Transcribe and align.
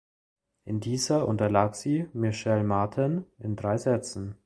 In 0.65 0.79
dieser 0.79 1.27
unterlag 1.27 1.75
sie 1.75 2.09
Michelle 2.13 2.63
Martin 2.63 3.23
in 3.37 3.55
drei 3.55 3.77
Sätzen. 3.77 4.33